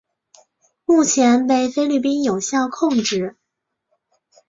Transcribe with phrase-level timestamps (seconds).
[0.85, 3.37] 目前被菲律宾有效控制。